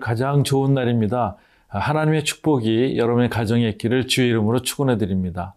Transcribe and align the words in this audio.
가장 0.00 0.42
좋은 0.44 0.74
날입니다. 0.74 1.36
하나님의 1.68 2.24
축복이 2.24 2.96
여러분의 2.96 3.30
가정에 3.30 3.68
있기를 3.68 4.08
주의 4.08 4.28
이름으로 4.28 4.62
축원해 4.62 4.98
드립니다. 4.98 5.54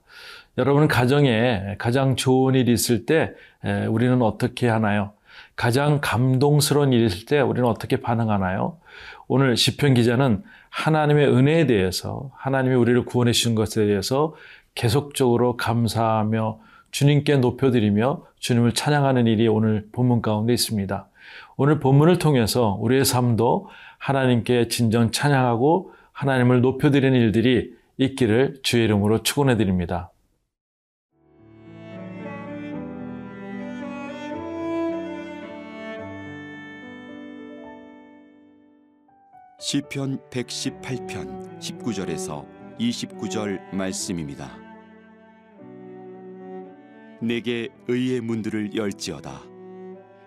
여러분 0.57 0.87
가정에 0.87 1.75
가장 1.79 2.15
좋은 2.15 2.53
일이 2.53 2.71
있을 2.71 3.05
때 3.07 3.33
우리는 3.89 4.21
어떻게 4.21 4.67
하나요? 4.67 5.13
가장 5.55 5.99
감동스러운 6.01 6.93
일이 6.93 7.05
있을 7.05 7.25
때 7.25 7.39
우리는 7.39 7.67
어떻게 7.67 7.97
반응하나요? 7.97 8.77
오늘 9.27 9.57
시편 9.57 9.95
기자는 9.95 10.43
하나님의 10.69 11.27
은혜에 11.27 11.65
대해서 11.65 12.29
하나님이 12.35 12.75
우리를 12.75 13.05
구원해 13.05 13.31
주신 13.31 13.55
것에 13.55 13.85
대해서 13.85 14.35
계속적으로 14.75 15.57
감사하며 15.57 16.59
주님께 16.93 17.37
높여드리며 17.37 18.23
주님을 18.39 18.73
찬양하는 18.73 19.25
일이 19.25 19.47
오늘 19.47 19.89
본문 19.91 20.21
가운데 20.21 20.53
있습니다. 20.53 21.09
오늘 21.57 21.79
본문을 21.79 22.19
통해서 22.19 22.77
우리의 22.79 23.03
삶도 23.03 23.67
하나님께 23.97 24.67
진정 24.67 25.11
찬양하고 25.11 25.91
하나님을 26.11 26.61
높여드리는 26.61 27.19
일들이 27.19 27.73
있기를 27.97 28.59
주의 28.61 28.83
이름으로 28.85 29.23
축원해 29.23 29.57
드립니다. 29.57 30.11
시편 39.59 40.19
118편 40.29 41.59
19절에서 41.59 42.45
29절 42.79 43.73
말씀입니다. 43.73 44.62
내게 47.23 47.69
의의 47.87 48.19
문들을 48.19 48.75
열지어다. 48.75 49.43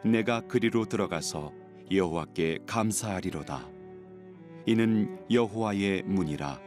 내가 0.03 0.41
그리로 0.41 0.87
들어가서 0.87 1.53
여호와께 1.93 2.61
감사하리로다. 2.67 3.69
이는 4.65 5.19
여호와의 5.31 6.05
문이라 6.05 6.59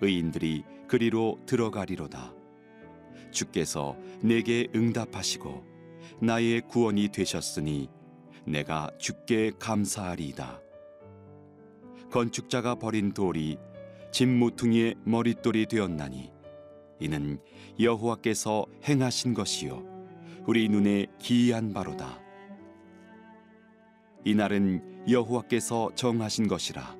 의인들이 0.00 0.62
그리로 0.86 1.40
들어가리로다. 1.46 2.32
주께서 3.32 3.96
내게 4.22 4.68
응답하시고 4.76 5.64
나의 6.20 6.60
구원이 6.68 7.08
되셨으니 7.08 7.90
내가 8.46 8.92
주께 8.96 9.50
감사하리이다. 9.58 10.60
건축자가 12.12 12.76
버린 12.76 13.12
돌이 13.12 13.58
진모퉁이의 14.12 14.94
머릿돌이 15.02 15.66
되었나니 15.66 16.33
이는 17.00 17.38
여호와께서 17.78 18.66
행하신 18.88 19.34
것이요 19.34 19.82
우리 20.46 20.68
눈에 20.68 21.06
기이한 21.18 21.72
바로다. 21.72 22.20
이날은 24.24 25.08
여호와께서 25.08 25.90
정하신 25.94 26.48
것이라 26.48 26.96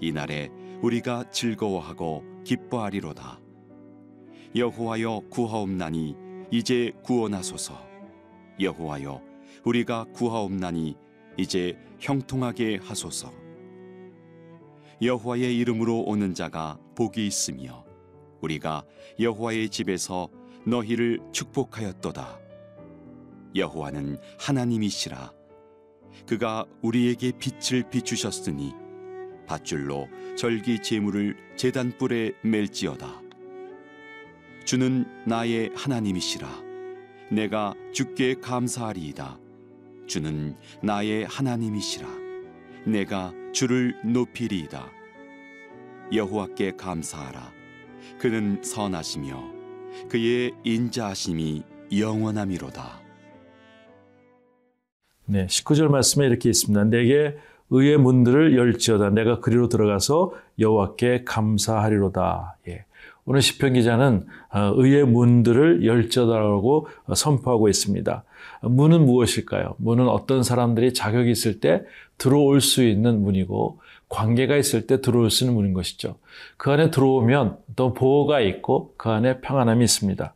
이날에 0.00 0.50
우리가 0.82 1.30
즐거워하고 1.30 2.24
기뻐하리로다. 2.44 3.40
여호와여 4.54 5.22
구하옵나니 5.30 6.16
이제 6.50 6.92
구원하소서. 7.02 7.74
여호와여 8.60 9.22
우리가 9.64 10.04
구하옵나니 10.12 10.96
이제 11.36 11.78
형통하게 11.98 12.78
하소서. 12.82 13.32
여호와의 15.02 15.58
이름으로 15.58 16.00
오는 16.00 16.34
자가 16.34 16.78
복이 16.94 17.26
있으며 17.26 17.85
우리가 18.40 18.84
여호와의 19.18 19.68
집에서 19.70 20.28
너희를 20.64 21.20
축복하였도다. 21.32 22.38
여호와는 23.54 24.18
하나님이시라. 24.38 25.32
그가 26.26 26.64
우리에게 26.82 27.32
빛을 27.38 27.88
비추셨으니 27.90 28.72
밧줄로 29.46 30.08
절기 30.36 30.82
제물을 30.82 31.36
제단 31.56 31.96
뿔에 31.98 32.32
멜지어다. 32.42 33.22
주는 34.64 35.06
나의 35.24 35.70
하나님이시라. 35.76 36.48
내가 37.30 37.74
주께 37.92 38.34
감사하리이다. 38.34 39.38
주는 40.06 40.56
나의 40.82 41.24
하나님이시라. 41.26 42.08
내가 42.86 43.32
주를 43.52 43.96
높이리이다. 44.04 44.90
여호와께 46.12 46.72
감사하라. 46.76 47.55
그는 48.18 48.62
선하시며 48.62 49.42
그의 50.08 50.52
인자하심이 50.64 51.62
영원함이로다. 51.96 53.00
네, 55.26 55.46
19절 55.46 55.88
말씀에 55.88 56.26
이렇게 56.26 56.48
있습니다. 56.48 56.84
내게 56.84 57.36
의의 57.70 57.96
문들을 57.98 58.56
열지어다. 58.56 59.10
내가 59.10 59.40
그리로 59.40 59.68
들어가서 59.68 60.32
여호와께 60.58 61.24
감사하리로다. 61.24 62.58
예. 62.68 62.84
오늘 63.24 63.42
시편 63.42 63.72
기자는 63.72 64.26
어, 64.50 64.72
의의 64.76 65.04
문들을 65.04 65.84
열지어다라고 65.84 66.86
선포하고 67.14 67.68
있습니다. 67.68 68.24
문은 68.62 69.04
무엇일까요? 69.04 69.74
문은 69.78 70.08
어떤 70.08 70.44
사람들이 70.44 70.94
자격이 70.94 71.30
있을 71.30 71.58
때 71.60 71.82
들어올 72.18 72.60
수 72.60 72.84
있는 72.84 73.20
문이고 73.22 73.80
관계가 74.08 74.56
있을 74.56 74.86
때 74.86 75.00
들어올 75.00 75.30
수 75.30 75.44
있는 75.44 75.54
문인 75.56 75.72
것이죠. 75.72 76.16
그 76.56 76.70
안에 76.70 76.90
들어오면 76.90 77.58
또 77.76 77.92
보호가 77.92 78.40
있고 78.40 78.94
그 78.96 79.10
안에 79.10 79.40
평안함이 79.40 79.84
있습니다. 79.84 80.34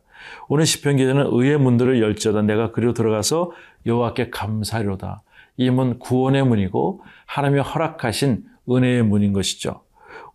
오늘 0.49 0.65
시편 0.65 0.97
기자는 0.97 1.29
의의 1.31 1.57
문들을 1.57 2.01
열지어다. 2.01 2.43
내가 2.43 2.71
그리로 2.71 2.93
들어가서 2.93 3.51
여호와께 3.85 4.29
감사하리로다. 4.29 5.23
이 5.57 5.69
문 5.69 5.99
구원의 5.99 6.45
문이고 6.45 7.01
하나님이 7.25 7.61
허락하신 7.61 8.43
은혜의 8.69 9.03
문인 9.03 9.33
것이죠. 9.33 9.81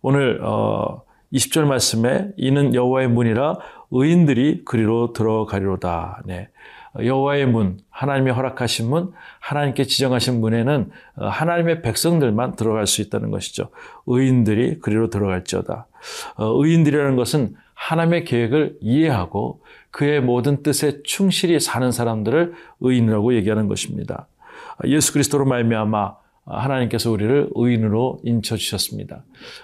오늘 0.01 0.39
어 0.43 1.01
20절 1.33 1.65
말씀에 1.65 2.29
이는 2.37 2.73
여호와의 2.73 3.09
문이라 3.09 3.57
의인들이 3.91 4.63
그리로 4.65 5.13
들어가리로다. 5.13 6.21
네. 6.25 6.49
여호와의 7.03 7.45
문, 7.47 7.79
하나님이 7.89 8.31
허락하신 8.31 8.89
문, 8.89 9.11
하나님께 9.39 9.85
지정하신 9.85 10.39
문에는 10.39 10.89
어, 11.17 11.27
하나님의 11.27 11.81
백성들만 11.81 12.55
들어갈 12.55 12.87
수 12.87 13.01
있다는 13.01 13.31
것이죠. 13.31 13.69
의인들이 14.05 14.79
그리로 14.79 15.09
들어갈지어다. 15.09 15.87
어, 16.35 16.63
의인들이라는 16.63 17.15
것은 17.15 17.55
하나님의 17.73 18.25
계획을 18.25 18.77
이해하고 18.81 19.61
그의 19.91 20.21
모든 20.21 20.63
뜻에 20.63 21.01
충실히 21.03 21.59
사는 21.59 21.91
사람들을 21.91 22.53
의인이라고 22.81 23.35
얘기하는 23.35 23.67
것입니다. 23.67 24.27
예수 24.85 25.13
그리스도로 25.13 25.45
말미암아 25.45 26.15
하나님께서 26.45 27.11
우리를 27.11 27.49
의인으로 27.55 28.19
인쳐 28.23 28.55
주셨습니다. 28.55 29.23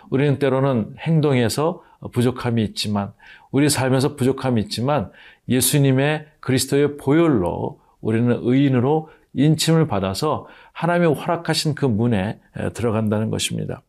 우리는 0.09 0.37
때로는 0.37 0.95
행동에서 0.99 1.81
부족함이 2.11 2.63
있지만 2.63 3.13
우리 3.51 3.69
삶에서 3.69 4.15
부족함이 4.15 4.61
있지만 4.63 5.11
예수님의 5.47 6.27
그리스도의 6.39 6.97
보혈로 6.97 7.79
우리는 8.01 8.39
의인으로 8.41 9.09
인침을 9.33 9.87
받아서 9.87 10.47
하나님의 10.73 11.15
허락하신 11.15 11.75
그 11.75 11.85
문에 11.85 12.39
들어간다는 12.73 13.29
것입니다. 13.29 13.81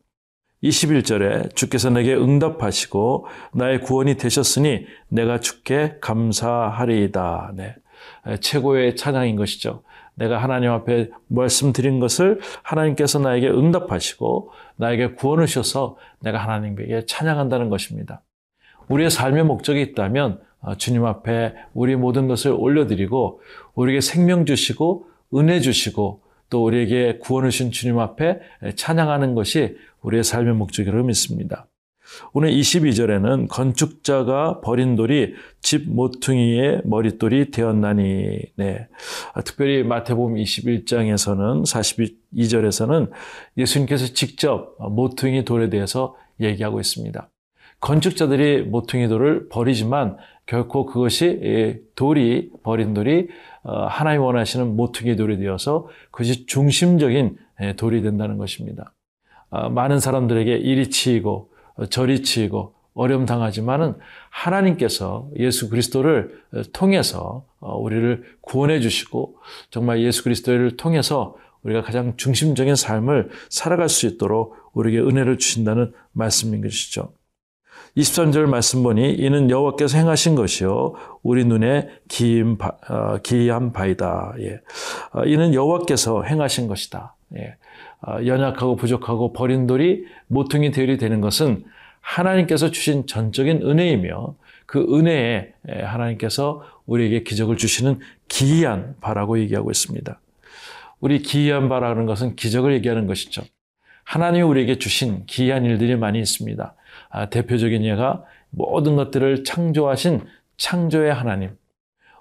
21절에 0.62 1.54
주께서 1.54 1.90
내게 1.90 2.14
응답하시고 2.14 3.26
나의 3.52 3.82
구원이 3.82 4.16
되셨으니 4.16 4.86
내가 5.08 5.40
주께 5.40 5.96
감사하리이다. 6.00 7.52
네. 7.56 7.74
최고의 8.40 8.96
찬양인 8.96 9.36
것이죠. 9.36 9.82
내가 10.14 10.38
하나님 10.38 10.70
앞에 10.70 11.10
말씀드린 11.28 12.00
것을 12.00 12.40
하나님께서 12.62 13.18
나에게 13.18 13.48
응답하시고 13.48 14.50
나에게 14.76 15.14
구원을 15.14 15.46
주셔서 15.46 15.96
내가 16.20 16.38
하나님에게 16.38 17.06
찬양한다는 17.06 17.68
것입니다. 17.68 18.22
우리의 18.88 19.10
삶의 19.10 19.44
목적이 19.44 19.82
있다면 19.82 20.40
어, 20.60 20.74
주님 20.76 21.04
앞에 21.04 21.54
우리 21.74 21.94
모든 21.96 22.26
것을 22.26 22.52
올려드리고 22.52 23.40
우리에게 23.74 24.00
생명 24.00 24.46
주시고 24.46 25.06
은혜 25.34 25.60
주시고 25.60 26.22
또 26.48 26.64
우리에게 26.64 27.18
구원을 27.18 27.50
주신 27.50 27.70
주님 27.70 27.98
앞에 27.98 28.40
찬양하는 28.76 29.34
것이 29.34 29.76
우리의 30.02 30.24
삶의 30.24 30.54
목적이라고 30.54 31.04
믿습니다. 31.04 31.66
오늘 32.32 32.50
22절에는 32.50 33.48
건축자가 33.48 34.60
버린 34.60 34.96
돌이 34.96 35.34
집 35.60 35.88
모퉁이의 35.90 36.82
머릿돌이 36.84 37.50
되었나니, 37.50 38.40
네. 38.56 38.88
특별히 39.44 39.82
마태복음 39.82 40.34
21장에서는 40.34 41.64
42절에서는 42.34 43.10
예수님께서 43.56 44.06
직접 44.14 44.76
모퉁이 44.78 45.44
돌에 45.44 45.70
대해서 45.70 46.16
얘기하고 46.40 46.80
있습니다. 46.80 47.30
건축자들이 47.80 48.62
모퉁이 48.62 49.08
돌을 49.08 49.48
버리지만 49.48 50.16
결코 50.46 50.86
그것이 50.86 51.82
돌이 51.96 52.50
버린 52.62 52.94
돌이 52.94 53.28
어, 53.62 53.86
하나님 53.86 54.22
원하시는 54.22 54.76
모퉁이 54.76 55.16
돌이 55.16 55.38
되어서 55.38 55.88
그것이 56.10 56.46
중심적인 56.46 57.36
돌이 57.76 58.02
된다는 58.02 58.36
것입니다. 58.36 58.94
아, 59.50 59.68
많은 59.68 60.00
사람들에게 60.00 60.54
이리 60.56 60.90
치이고 60.90 61.50
저리 61.90 62.22
치이고 62.22 62.74
어려움 62.94 63.26
당하지만은 63.26 63.94
하나님께서 64.30 65.28
예수 65.36 65.68
그리스도를 65.68 66.42
통해서 66.72 67.44
어, 67.58 67.76
우리를 67.76 68.24
구원해 68.40 68.80
주시고 68.80 69.36
정말 69.70 70.00
예수 70.02 70.22
그리스도를 70.22 70.76
통해서 70.76 71.36
우리가 71.64 71.82
가장 71.82 72.16
중심적인 72.16 72.76
삶을 72.76 73.30
살아갈 73.48 73.88
수 73.88 74.06
있도록 74.06 74.54
우리에게 74.74 75.00
은혜를 75.00 75.38
주신다는 75.38 75.92
말씀인 76.12 76.62
것이죠. 76.62 77.12
23절 77.96 78.46
말씀 78.46 78.82
보니 78.82 79.12
이는 79.12 79.50
여호와께서 79.50 79.98
행하신 79.98 80.34
것이요 80.34 80.94
우리 81.22 81.44
눈에 81.44 81.88
기인 82.08 82.58
바, 82.58 82.72
어, 82.88 83.18
기이한 83.22 83.72
바이다. 83.72 84.34
예. 84.40 84.60
어, 85.12 85.24
이는 85.24 85.54
여호와께서 85.54 86.22
행하신 86.24 86.66
것이다. 86.68 87.16
예. 87.36 87.56
어, 88.06 88.24
연약하고 88.26 88.76
부족하고 88.76 89.32
버린 89.32 89.66
돌이 89.66 90.04
모퉁이 90.26 90.70
되리 90.70 90.98
되는 90.98 91.20
것은 91.20 91.64
하나님께서 92.00 92.70
주신 92.70 93.06
전적인 93.06 93.62
은혜이며 93.62 94.36
그 94.66 94.80
은혜에 94.94 95.52
하나님께서 95.82 96.62
우리에게 96.86 97.22
기적을 97.22 97.56
주시는 97.56 97.98
기이한 98.28 98.96
바라고 99.00 99.38
얘기하고 99.38 99.70
있습니다. 99.70 100.20
우리 101.00 101.20
기이한 101.20 101.68
바라는 101.68 102.06
것은 102.06 102.36
기적을 102.36 102.72
얘기하는 102.74 103.06
것이죠. 103.06 103.42
하나님이 104.04 104.42
우리에게 104.42 104.78
주신 104.78 105.24
기이한 105.26 105.64
일들이 105.64 105.96
많이 105.96 106.18
있습니다. 106.18 106.74
아, 107.10 107.26
대표적인 107.30 107.84
예가 107.84 108.24
모든 108.50 108.96
것들을 108.96 109.44
창조하신 109.44 110.26
창조의 110.56 111.12
하나님. 111.12 111.56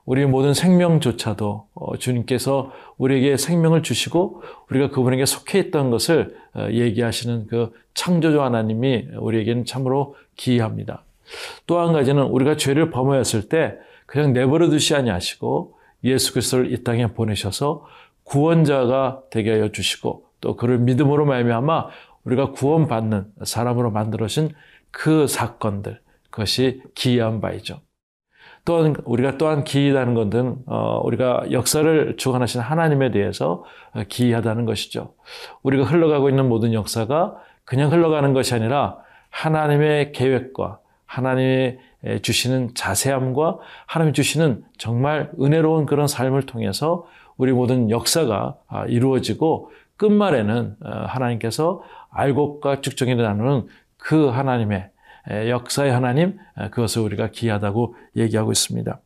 우리 0.06 0.26
모든 0.26 0.54
생명조차도 0.54 1.68
어, 1.74 1.98
주님께서 1.98 2.72
우리에게 2.98 3.38
생명을 3.38 3.84
주시고 3.84 4.44
우리가 4.70 4.90
그분에게 4.90 5.26
속해 5.26 5.60
있던 5.60 5.92
것을 5.92 6.36
어, 6.54 6.68
얘기하시는 6.70 7.48
그 7.48 7.72
창조주 7.94 8.42
하나님이 8.42 9.08
우리에게는 9.18 9.66
참으로 9.66 10.16
기이합니다. 10.36 11.04
또 11.68 11.80
한 11.80 11.94
가지는 11.94 12.24
우리가 12.24 12.58
죄를 12.58 12.90
범하였을 12.92 13.48
때 13.48 13.76
그냥 14.06 14.34
내버려 14.34 14.70
두시 14.70 14.94
아니하시고 14.94 15.76
예수 16.04 16.34
그리스도를 16.34 16.74
이 16.74 16.84
땅에 16.84 17.08
보내셔서 17.08 17.86
구원자가 18.24 19.22
되게 19.32 19.52
하여 19.52 19.72
주시고 19.72 20.26
또 20.42 20.56
그를 20.58 20.80
믿음으로 20.80 21.26
말미암아 21.26 21.88
우리가 22.26 22.52
구원받는 22.52 23.26
사람으로 23.44 23.92
만들어진 23.92 24.50
그 24.92 25.28
사건들 25.28 26.00
그것이 26.30 26.82
기이한 26.94 27.40
바이죠. 27.40 27.80
또한 28.66 28.96
우리가 29.04 29.38
또한 29.38 29.64
기이하다는 29.64 30.14
것은 30.14 30.56
어, 30.68 31.02
우리가 31.04 31.52
역사를 31.52 32.16
주관하신 32.18 32.62
하나님에 32.62 33.12
대해서 33.12 33.64
기이하다는 34.08 34.66
것이죠. 34.66 35.14
우리가 35.64 35.84
흘러가고 35.84 36.30
있는 36.30 36.48
모든 36.48 36.74
역사가 36.74 37.36
그냥 37.66 37.92
흘러가는 37.92 38.34
것이 38.34 38.54
아니라 38.56 38.98
하나님의 39.30 40.12
계획과 40.14 40.80
하나님의 41.06 41.80
주시는 42.22 42.72
자세함과 42.74 43.60
하나님 43.86 44.14
주시는 44.14 44.64
정말 44.78 45.32
은혜로운 45.40 45.86
그런 45.86 46.08
삶을 46.08 46.46
통해서 46.46 47.06
우리 47.38 47.52
모든 47.52 47.90
역사가 47.90 48.56
아, 48.68 48.86
이루어지고 48.86 49.72
끝말에는 49.98 50.76
어, 50.84 50.90
하나님께서 51.08 51.84
알곡과 52.12 52.82
쭉정이 52.82 53.16
나누는 53.16 53.68
그 53.98 54.28
하나님의 54.28 54.90
역사의 55.30 55.92
하나님 55.92 56.38
그것을 56.72 57.02
우리가 57.02 57.30
기하다고 57.32 57.96
얘기하고 58.16 58.52
있습니다. 58.52 59.00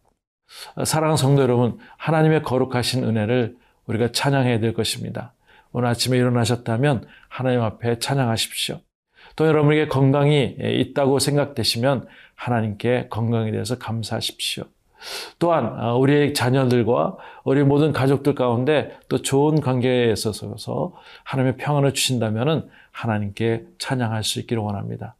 어, 0.75 0.85
사랑하는 0.85 1.17
성도 1.17 1.41
여러분, 1.41 1.77
하나님의 1.97 2.43
거룩하신 2.43 3.03
은혜를 3.03 3.57
우리가 3.85 4.11
찬양해야 4.11 4.59
될 4.59 4.73
것입니다. 4.73 5.33
오늘 5.71 5.89
아침에 5.89 6.17
일어나셨다면 6.17 7.05
하나님 7.29 7.61
앞에 7.61 7.99
찬양하십시오. 7.99 8.79
또 9.35 9.45
여러분에게 9.45 9.87
건강이 9.87 10.55
있다고 10.59 11.19
생각되시면 11.19 12.07
하나님께 12.35 13.07
건강에 13.09 13.51
대해서 13.51 13.77
감사하십시오. 13.77 14.63
또한 15.37 15.79
어, 15.79 15.97
우리의 15.97 16.33
자녀들과 16.33 17.17
우리 17.43 17.63
모든 17.63 17.93
가족들 17.93 18.33
가운데 18.33 18.97
또 19.09 19.21
좋은 19.21 19.61
관계에 19.61 20.11
있어서 20.11 20.93
하나님의 21.23 21.57
평안을 21.57 21.93
주신다면 21.93 22.69
하나님께 22.91 23.65
찬양할 23.77 24.23
수 24.23 24.39
있기를 24.39 24.63
원합니다. 24.63 25.15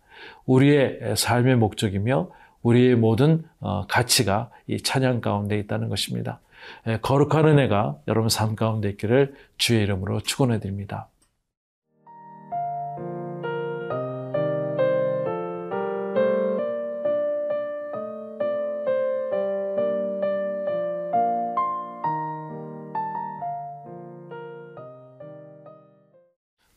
우리의 0.45 1.15
삶의 1.15 1.55
목적이며 1.57 2.29
우리의 2.61 2.95
모든 2.95 3.43
어, 3.59 3.85
가치가 3.87 4.49
이 4.67 4.81
찬양 4.81 5.21
가운데 5.21 5.57
있다는 5.59 5.89
것입니다. 5.89 6.39
거룩한 7.01 7.45
은혜가 7.45 7.97
여러분 8.07 8.29
삶 8.29 8.55
가운데 8.55 8.89
있기를 8.89 9.35
주의 9.57 9.83
이름으로 9.83 10.21
축원해 10.21 10.59
드립니다. 10.59 11.07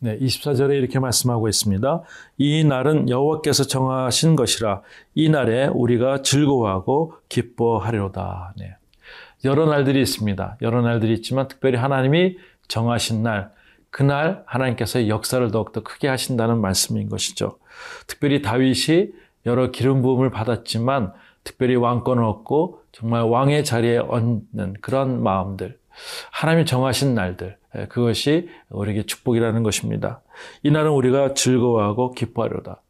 네, 0.02 0.18
24절에 0.18 0.78
이렇게 0.78 0.98
말씀하고 0.98 1.46
있습니다. 1.48 2.02
이 2.38 2.64
날은 2.64 3.10
여호와께서 3.10 3.64
정하신 3.64 4.34
것이라 4.34 4.80
이 5.14 5.28
날에 5.28 5.66
우리가 5.66 6.22
즐거워하고 6.22 7.14
기뻐하리로다. 7.28 8.54
네. 8.56 8.76
여러 9.44 9.66
날들이 9.66 10.00
있습니다. 10.00 10.56
여러 10.62 10.80
날들이 10.80 11.12
있지만 11.14 11.48
특별히 11.48 11.76
하나님이 11.76 12.38
정하신 12.68 13.22
날, 13.22 13.52
그날 13.90 14.42
하나님께서 14.46 15.08
역사를 15.08 15.50
더욱더 15.50 15.82
크게 15.82 16.08
하신다는 16.08 16.62
말씀인 16.62 17.10
것이죠. 17.10 17.58
특별히 18.06 18.40
다윗이 18.40 19.10
여러 19.44 19.70
기름 19.70 20.00
부음을 20.00 20.30
받았지만 20.30 21.12
특별히 21.44 21.74
왕권을 21.74 22.22
얻고 22.24 22.82
정말 22.92 23.22
왕의 23.22 23.64
자리에 23.64 23.98
얹는 23.98 24.76
그런 24.80 25.22
마음들, 25.22 25.78
하나님이 26.30 26.66
정하신 26.66 27.14
날들, 27.14 27.56
예, 27.76 27.86
그것이 27.86 28.48
우리에게 28.70 29.04
축복이라는 29.04 29.62
것입니다. 29.62 30.22
이날은 30.62 30.90
우리가 30.90 31.34
즐거워하고 31.34 32.12
기뻐하려다. 32.12 32.82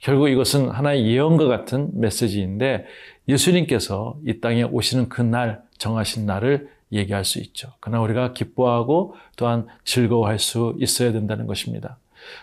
결국 0.00 0.28
이것은 0.28 0.70
하나의 0.70 1.06
예언과 1.06 1.46
같은 1.46 1.90
메시지인데 1.94 2.86
예수님께서 3.28 4.16
이 4.26 4.40
땅에 4.40 4.64
오시는 4.64 5.08
그 5.08 5.22
날, 5.22 5.62
정하신 5.78 6.26
날을 6.26 6.68
얘기할 6.92 7.24
수 7.24 7.38
있죠. 7.38 7.72
그러나 7.80 8.02
우리가 8.02 8.32
기뻐하고 8.32 9.14
또한 9.36 9.66
즐거워할 9.84 10.38
수 10.38 10.74
있어야 10.78 11.12
된다는 11.12 11.46
것입니다. 11.46 11.98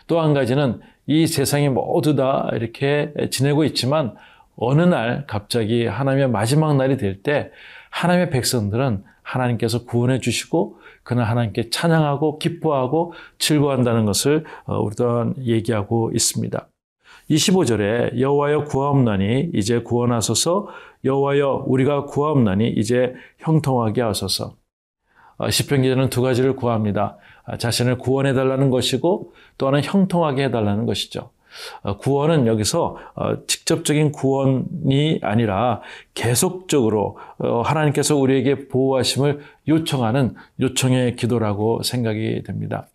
또 0.07 0.21
한 0.21 0.33
가지는 0.33 0.81
이 1.05 1.27
세상이 1.27 1.69
모두 1.69 2.15
다 2.15 2.49
이렇게 2.53 3.13
지내고 3.31 3.63
있지만 3.65 4.15
어느 4.55 4.81
날 4.81 5.25
갑자기 5.27 5.85
하나님의 5.85 6.29
마지막 6.29 6.75
날이 6.75 6.97
될 6.97 7.21
때 7.21 7.51
하나님의 7.91 8.29
백성들은 8.29 9.03
하나님께서 9.29 9.85
구원해 9.85 10.19
주시고 10.19 10.79
그날 11.03 11.25
하나님께 11.25 11.69
찬양하고 11.69 12.39
기뻐하고 12.39 13.13
즐거워한다는 13.37 14.05
것을 14.05 14.45
어, 14.65 14.79
우리 14.79 14.95
또한 14.95 15.35
얘기하고 15.39 16.11
있습니다. 16.13 16.67
25절에 17.29 18.19
여호와여 18.19 18.65
구하옵나니 18.65 19.51
이제 19.53 19.81
구원하소서 19.81 20.67
여호와여 21.05 21.65
우리가 21.67 22.05
구하옵나니 22.05 22.69
이제 22.69 23.13
형통하게 23.37 24.01
하소서. 24.01 24.55
어, 25.37 25.49
시편 25.49 25.83
기자는 25.83 26.09
두 26.09 26.21
가지를 26.21 26.55
구합니다. 26.55 27.17
아, 27.45 27.57
자신을 27.57 27.97
구원해 27.97 28.33
달라는 28.33 28.69
것이고 28.69 29.33
또 29.57 29.67
하나는 29.67 29.83
형통하게 29.83 30.45
해 30.45 30.51
달라는 30.51 30.85
것이죠. 30.85 31.31
어, 31.83 31.97
구원은 31.97 32.47
여기서 32.47 32.97
어, 33.15 33.45
직접적인 33.47 34.11
구원이 34.11 35.19
아니라 35.21 35.81
계속적으로 36.13 37.17
어, 37.37 37.61
하나님께서 37.61 38.15
우리에게 38.15 38.67
보호하심을 38.67 39.39
요청하는 39.67 40.35
요청의 40.59 41.15
기도라고 41.15 41.83
생각이 41.83 42.43
됩니다. 42.43 42.87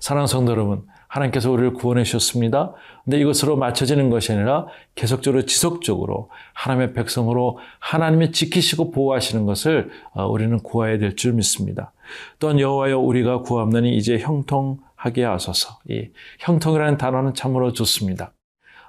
사랑하는 0.00 0.26
성도 0.26 0.52
여러분, 0.52 0.82
하나님께서 1.08 1.50
우리를 1.50 1.72
구원해 1.74 2.02
주셨습니다. 2.04 2.72
근데 3.04 3.18
이것으로 3.20 3.56
맞춰지는 3.56 4.10
것이 4.10 4.32
아니라 4.32 4.66
계속적으로 4.94 5.46
지속적으로 5.46 6.30
하나님의 6.52 6.92
백성으로 6.92 7.58
하나님이 7.78 8.32
지키시고 8.32 8.90
보호하시는 8.90 9.46
것을 9.46 9.88
우리는 10.28 10.58
구해야 10.58 10.98
될 10.98 11.14
줄 11.16 11.32
믿습니다. 11.32 11.92
또한 12.38 12.60
여호와여 12.60 12.98
우리가 12.98 13.40
구함나니 13.42 13.96
이제 13.96 14.18
형통 14.18 14.78
하게 15.06 15.24
하소서. 15.24 15.78
이 15.88 16.10
형통이라는 16.40 16.98
단어는 16.98 17.34
참으로 17.34 17.72
좋습니다. 17.72 18.32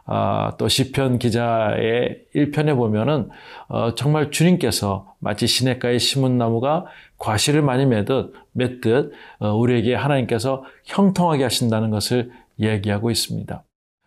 아, 0.10 0.54
또 0.58 0.68
시편 0.70 1.20
기자의 1.20 2.22
1편에 2.34 2.76
보면은 2.76 3.30
어, 3.68 3.94
정말 3.94 4.32
주님께서 4.32 5.14
마치 5.20 5.48
시냇가에 5.48 5.98
심은 5.98 6.38
나무가 6.38 6.86
과실을 7.18 7.62
많이 7.62 7.86
맺듯, 7.86 8.34
맺듯 8.54 9.12
어, 9.40 9.54
우리에게 9.54 9.96
하나님께서 9.96 10.64
형통하게 10.86 11.44
하신다는 11.44 11.92
것을 11.92 12.32
얘기하고 12.60 13.12
있습니다. 13.12 13.64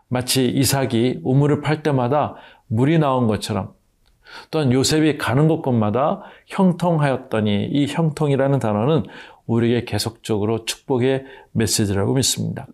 마치 0.08 0.48
이삭이 0.48 1.20
우물을 1.22 1.60
팔 1.60 1.82
때마다 1.82 2.34
물이 2.68 2.98
나온 2.98 3.26
것처럼 3.26 3.74
또한 4.50 4.72
요셉이 4.72 5.18
가는 5.18 5.48
곳곳마다 5.48 6.22
형통하였더니 6.46 7.68
이 7.70 7.86
형통이라는 7.86 8.58
단어는 8.58 9.04
우리에게 9.47 9.85
계속적으로 9.85 10.64
축복의 10.64 11.25
메시지라고 11.52 12.14
믿습니다. 12.14 12.66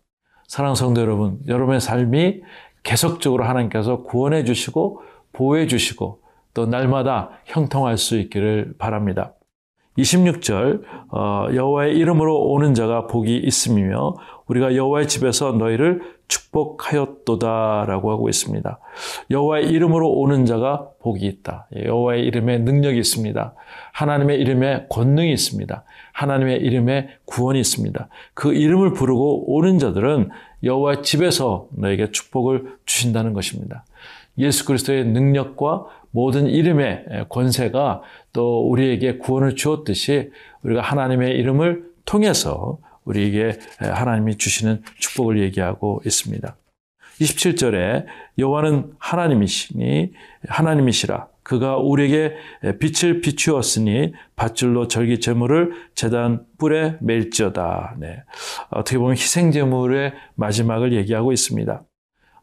사랑하는 0.49 0.75
성도 0.77 1.01
여러분, 1.01 1.39
여러분의 1.47 1.81
삶이 1.81 2.43
계속적으로 2.83 3.45
하나님께서 3.45 4.03
구원해 4.03 4.45
주시고 4.45 5.03
보호해 5.33 5.67
주시고 5.67 6.23
또 6.55 6.67
날마다 6.67 7.31
형통할 7.45 7.99
수 7.99 8.17
있기를 8.17 8.75
바랍니다. 8.79 9.35
26절 9.99 10.83
어, 11.11 11.47
여호와의 11.55 11.97
이름으로 11.97 12.49
오는 12.49 12.75
자가 12.75 13.07
복이 13.07 13.37
있음이며 13.37 14.15
우리가 14.47 14.77
여호와의 14.77 15.09
집에서 15.09 15.53
너희를 15.53 16.03
축복하였도다라고 16.29 18.11
하고 18.11 18.29
있습니다. 18.29 18.79
여호와의 19.31 19.69
이름으로 19.69 20.11
오는 20.11 20.45
자가 20.45 20.89
복이 21.01 21.25
있다. 21.25 21.69
예, 21.77 21.87
여호와의 21.87 22.25
이름에 22.25 22.59
능력이 22.59 22.99
있습니다. 22.99 23.55
하나님의 23.93 24.39
이름에 24.41 24.87
권능이 24.89 25.33
있습니다. 25.33 25.85
하나님의 26.13 26.59
이름에 26.59 27.09
구원이 27.25 27.61
있습니다. 27.61 28.09
그 28.35 28.53
이름을 28.53 28.93
부르고 28.93 29.55
오는 29.55 29.79
자들은 29.79 30.31
여호와의 30.63 31.03
집에서 31.03 31.69
너에게 31.77 32.11
축복을 32.11 32.77
주신다는 32.87 33.33
것입니다. 33.33 33.85
예수 34.39 34.65
그리스도의 34.67 35.07
능력과 35.07 35.87
모든 36.17 36.47
이름의 36.47 37.27
권세가 37.29 38.01
또 38.33 38.67
우리에게 38.71 39.19
구원을 39.19 39.55
주었듯이 39.55 40.31
우리가 40.63 40.81
하나님의 40.81 41.37
이름을 41.37 41.91
통해서 42.07 42.79
우리에게 43.05 43.59
하나님이 43.81 44.39
주시는 44.39 44.83
축복을 44.99 45.39
얘기하고 45.43 46.01
있습니다. 46.07 46.57
27절에 47.21 48.07
여호와는 48.39 48.95
하나님이시니 48.99 50.13
하나님이시라 50.49 51.29
그가 51.43 51.77
우리에게 51.77 52.33
빛을 52.81 53.21
비추었으니 53.21 54.15
밧줄로 54.37 54.89
절기 54.89 55.21
제물을 55.21 55.73
제단 55.95 56.47
뿔에 56.57 56.97
맬지어다. 57.03 57.97
네. 58.01 58.23
어떻게 58.71 58.97
보면 58.97 59.17
희생 59.17 59.53
제물의 59.53 60.15
마지막을 60.35 60.95
얘기하고 60.95 61.33
있습니다. 61.33 61.85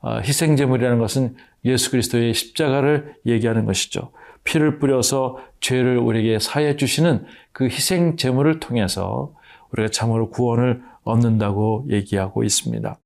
어, 0.04 0.20
희생 0.20 0.56
제물이라는 0.58 1.00
것은 1.00 1.36
예수 1.66 1.90
그리스도의 1.90 2.34
십자가를 2.34 3.16
얘기하는 3.26 3.66
것이죠. 3.66 4.12
피를 4.44 4.78
뿌려서 4.78 5.40
죄를 5.62 5.98
우리에게 5.98 6.40
사해 6.40 6.76
주시는 6.76 7.26
그 7.54 7.66
희생 7.66 8.18
제물을 8.18 8.60
통해서 8.60 9.34
우리가 9.72 9.90
참으로 9.90 10.30
구원을 10.30 10.84
얻는다고 11.04 11.86
얘기하고 11.90 12.44
있습니다. 12.44 13.00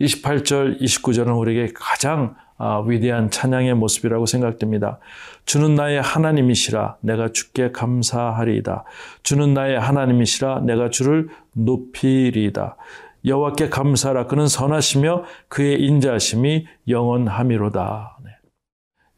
28절, 0.00 0.80
29절은 0.80 1.38
우리에게 1.38 1.72
가장 1.74 2.34
아, 2.62 2.82
위대한 2.86 3.30
찬양의 3.30 3.74
모습이라고 3.74 4.26
생각됩니다. 4.26 4.98
주는 5.46 5.74
나의 5.76 6.02
하나님이시라 6.02 6.98
내가 7.00 7.32
주께 7.32 7.72
감사하리이다. 7.72 8.84
주는 9.22 9.54
나의 9.54 9.80
하나님이시라 9.80 10.60
내가 10.60 10.90
주를 10.90 11.30
높이리이다. 11.54 12.76
여호와께 13.24 13.68
감사하라 13.68 14.26
그는 14.26 14.46
선하시며 14.46 15.24
그의 15.48 15.80
인자하심이 15.82 16.66
영원함이로다. 16.88 18.18
네. 18.24 18.30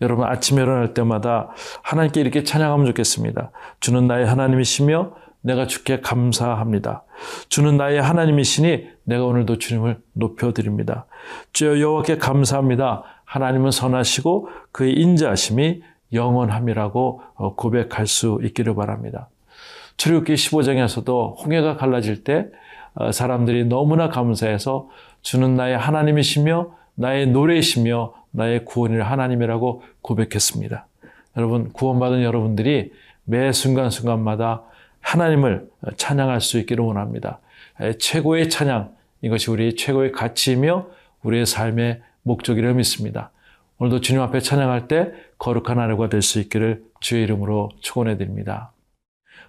여러분 0.00 0.26
아침에 0.26 0.62
일어날 0.62 0.94
때마다 0.94 1.50
하나님께 1.82 2.20
이렇게 2.20 2.42
찬양하면 2.42 2.86
좋겠습니다. 2.86 3.52
주는 3.80 4.06
나의 4.06 4.26
하나님이시며 4.26 5.14
내가 5.42 5.66
주께 5.66 6.00
감사합니다. 6.00 7.04
주는 7.48 7.76
나의 7.76 8.00
하나님이시니 8.00 8.88
내가 9.04 9.24
오늘도 9.24 9.58
주님을 9.58 10.00
높여드립니다. 10.12 11.06
주여 11.52 11.80
여호와께 11.80 12.18
감사합니다. 12.18 13.04
하나님은 13.24 13.70
선하시고 13.70 14.48
그의 14.72 14.94
인자하심이 14.94 15.82
영원함이라고 16.12 17.22
어, 17.34 17.54
고백할 17.54 18.06
수 18.06 18.38
있기를 18.42 18.74
바랍니다. 18.74 19.28
출애굽기 19.96 20.34
15장에서도 20.34 21.44
홍해가 21.44 21.76
갈라질 21.76 22.24
때 22.24 22.40
어, 22.40 22.48
사람들이 23.12 23.64
너무나 23.64 24.08
감사해서 24.08 24.88
주는 25.22 25.54
나의 25.56 25.76
하나님이시며 25.78 26.74
나의 26.94 27.28
노래이시며 27.28 28.14
나의 28.32 28.64
구원일 28.64 29.02
하나님이라고 29.02 29.82
고백했습니다. 30.02 30.86
여러분 31.36 31.72
구원받은 31.72 32.22
여러분들이 32.22 32.92
매 33.24 33.52
순간순간마다 33.52 34.62
하나님을 35.00 35.68
찬양할 35.96 36.40
수 36.40 36.58
있기를 36.58 36.84
원합니다. 36.84 37.40
최고의 37.98 38.50
찬양, 38.50 38.92
이것이 39.22 39.50
우리의 39.50 39.76
최고의 39.76 40.12
가치이며 40.12 40.86
우리의 41.22 41.46
삶의 41.46 42.02
목적이라 42.22 42.74
믿습니다. 42.74 43.30
오늘도 43.78 44.00
주님 44.00 44.20
앞에 44.22 44.40
찬양할 44.40 44.86
때 44.86 45.12
거룩한 45.38 45.78
하루가 45.78 46.08
될 46.08 46.22
수 46.22 46.38
있기를 46.40 46.84
주의 47.00 47.22
이름으로 47.24 47.70
축원해 47.80 48.16
드립니다. 48.16 48.72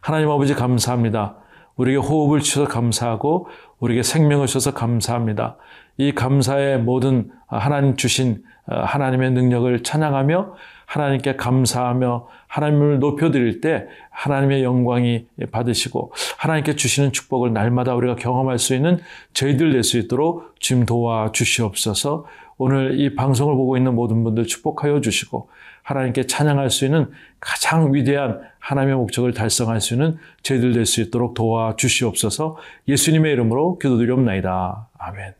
하나님 0.01 0.29
아버지 0.29 0.53
감사합니다. 0.55 1.38
우리에게 1.75 1.98
호흡을 1.98 2.39
주셔서 2.42 2.68
감사하고 2.68 3.48
우리에게 3.80 4.03
생명을 4.03 4.48
주셔서 4.48 4.74
감사합니다. 4.74 5.58
이 5.98 6.12
감사의 6.13 6.80
모든 6.80 7.32
하나님 7.48 7.96
주신 7.96 8.44
하나님의 8.65 9.32
능력을 9.32 9.84
찬양하며 9.84 10.56
하나님께 10.86 11.36
감사하며 11.36 12.27
하나님을 12.48 13.00
높여드릴 13.00 13.62
때 13.62 13.88
하나님의 14.12 14.63
영광이 14.63 15.25
받으시고 15.51 16.13
하나님께 16.38 16.75
주시는 16.75 17.12
축복을 17.12 17.51
날마다 17.51 17.96
우리가 17.96 18.15
경험할 18.15 18.60
수 18.60 18.75
있는 18.75 19.00
저희들 19.34 19.72
될 19.72 19.84
수 19.84 19.98
있도록 19.98 20.56
주님 20.60 20.86
도와 20.86 21.32
주시옵소서 21.32 22.25
오늘 22.58 23.00
이 23.00 23.15
방송을 23.15 23.56
보고 23.56 23.75
있는 23.75 23.96
모든 23.96 24.24
분들 24.24 24.46
축복하여 24.46 25.01
주시고 25.01 25.50
하나님께 25.83 26.27
찬양할 26.27 26.69
수 26.69 26.85
있는 26.85 27.11
가장 27.39 27.93
위대한 27.93 28.41
하나님의 28.59 28.95
목적을 28.97 29.33
달성할 29.33 29.81
수 29.81 29.93
있는 29.93 30.17
저희들 30.41 30.73
될 30.73 30.85
수 30.85 31.01
있도록 31.01 31.33
도와 31.33 31.75
주시옵소서 31.75 32.57
예수님의 32.87 33.33
이름으로 33.33 33.77
기도드리옵나이다. 33.79 34.89
아멘. 34.97 35.33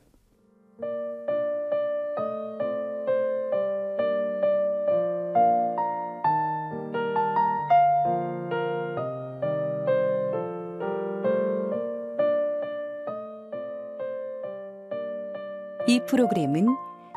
이 15.88 16.00
프로그램은 16.08 16.93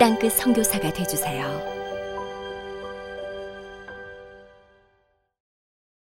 땅끝 0.00 0.32
선교사가 0.32 0.90
되주세요. 0.94 1.79